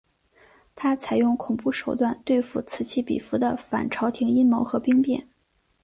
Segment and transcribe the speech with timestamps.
[0.73, 5.27] 他采用恐怖手段对付此起彼伏的反朝廷阴谋和兵变。